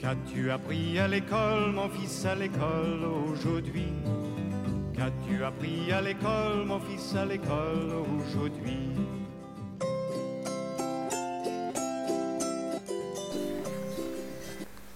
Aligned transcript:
Qu'as-tu 0.00 0.50
appris 0.50 0.98
à 0.98 1.06
l'école, 1.06 1.72
mon 1.72 1.90
fils, 1.90 2.24
à 2.24 2.34
l'école 2.34 3.04
aujourd'hui? 3.30 3.92
Qu'as-tu 4.96 5.44
appris 5.44 5.92
à 5.92 6.00
l'école, 6.00 6.64
mon 6.64 6.80
fils, 6.80 7.14
à 7.14 7.26
l'école 7.26 7.92
aujourd'hui? 8.16 8.88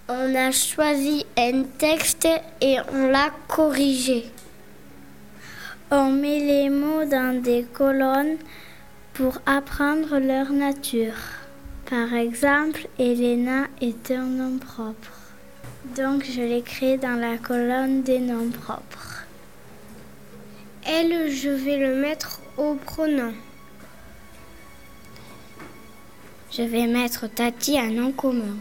On 0.09 0.35
a 0.35 0.51
choisi 0.53 1.27
un 1.37 1.65
texte 1.77 2.27
et 2.63 2.79
on 2.91 3.09
l'a 3.11 3.29
corrigé. 3.47 4.25
On 5.91 6.11
met 6.13 6.41
les 6.41 6.71
mots 6.71 7.05
dans 7.05 7.43
des 7.43 7.67
colonnes 7.75 8.39
pour 9.13 9.39
apprendre 9.45 10.19
leur 10.19 10.51
nature. 10.51 11.44
Par 11.89 12.15
exemple, 12.15 12.89
Elena 12.99 13.67
est 13.81 14.11
un 14.11 14.25
nom 14.25 14.59
propre. 14.59 15.13
Donc 15.97 16.25
je 16.25 16.41
l'écris 16.41 16.97
dans 16.97 17.21
la 17.21 17.37
colonne 17.37 18.03
des 18.03 18.21
noms 18.21 18.49
propres. 18.49 19.27
Elle, 20.87 21.31
je 21.31 21.51
vais 21.51 21.77
le 21.77 21.95
mettre 21.97 22.41
au 22.57 22.75
pronom. 22.75 23.35
Je 26.51 26.63
vais 26.63 26.87
mettre 26.87 27.27
Tati 27.27 27.79
un 27.79 27.91
nom 27.91 28.13
commun. 28.13 28.57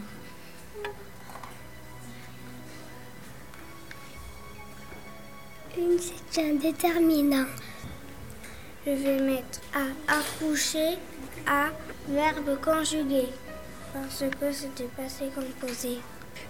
Une, 5.78 5.98
c'est 6.30 6.50
un 6.50 6.54
déterminant. 6.54 7.46
Je 8.86 8.92
vais 8.92 9.18
mettre 9.18 9.60
à 9.72 10.18
accoucher 10.18 10.98
à 11.46 11.68
verbe 12.06 12.60
conjugué 12.62 13.28
parce 13.94 14.30
que 14.38 14.52
c'était 14.52 14.90
passé 14.94 15.30
composé. 15.34 16.00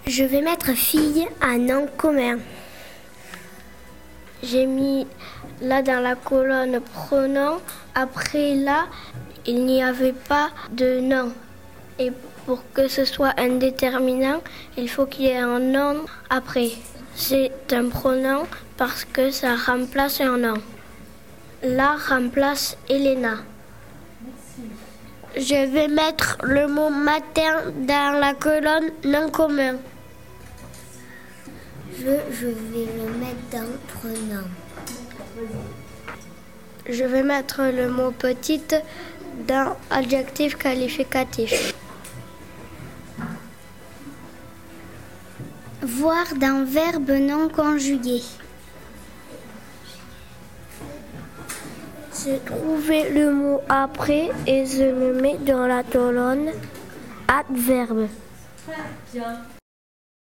Je 0.05 0.23
vais 0.25 0.41
mettre 0.41 0.71
fille 0.73 1.29
à 1.39 1.57
nom 1.57 1.87
commun. 1.95 2.39
J'ai 4.43 4.65
mis 4.65 5.07
là 5.61 5.81
dans 5.81 6.03
la 6.03 6.15
colonne 6.15 6.81
pronom. 6.81 7.61
Après 7.93 8.55
là, 8.55 8.87
il 9.45 9.65
n'y 9.65 9.81
avait 9.81 10.11
pas 10.11 10.49
de 10.73 10.99
nom. 10.99 11.31
Et 11.99 12.11
pour 12.45 12.63
que 12.73 12.89
ce 12.89 13.05
soit 13.05 13.33
un 13.39 13.55
déterminant, 13.55 14.41
il 14.75 14.89
faut 14.89 15.05
qu'il 15.05 15.27
y 15.27 15.29
ait 15.29 15.37
un 15.37 15.59
nom 15.59 16.03
après. 16.29 16.71
C'est 17.15 17.53
un 17.71 17.87
pronom 17.87 18.45
parce 18.75 19.05
que 19.05 19.31
ça 19.31 19.55
remplace 19.55 20.19
un 20.19 20.37
nom. 20.37 20.61
Là 21.63 21.95
remplace 22.09 22.77
Elena. 22.89 23.37
Je 25.35 25.71
vais 25.71 25.87
mettre 25.87 26.37
le 26.43 26.67
mot 26.67 26.89
matin 26.89 27.71
dans 27.87 28.19
la 28.19 28.33
colonne 28.33 28.91
non 29.03 29.29
commun. 29.29 29.75
Je, 31.97 32.05
vais 32.05 32.87
le 32.97 33.11
mettre 33.19 33.49
dans 33.51 33.99
pronom. 33.99 34.47
Je 36.87 37.03
vais 37.03 37.23
mettre 37.23 37.63
le 37.63 37.89
mot 37.89 38.11
petite 38.11 38.75
dans 39.47 39.75
adjectif 39.89 40.57
qualificatif. 40.57 41.73
Voir 45.81 46.25
dans 46.35 46.65
verbe 46.65 47.11
non 47.11 47.49
conjugué. 47.49 48.21
Je 52.25 52.37
trouvé 52.37 53.11
le 53.11 53.31
mot 53.31 53.61
après 53.69 54.31
et 54.47 54.65
je 54.65 54.83
le 54.83 55.21
mets 55.21 55.37
dans 55.37 55.67
la 55.67 55.83
colonne 55.83 56.49
adverbe. 57.27 58.07